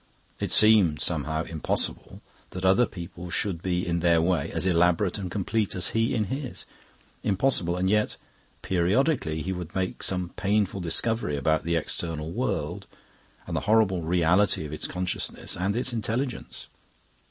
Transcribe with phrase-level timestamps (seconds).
[0.39, 2.23] It seemed, somehow, impossible
[2.57, 6.23] that other people should be in their way as elaborate and complete as he in
[6.23, 6.65] his.
[7.21, 8.17] Impossible; and yet,
[8.63, 12.87] periodically he would make some painful discovery about the external world
[13.45, 16.65] and the horrible reality of its consciousness and its intelligence.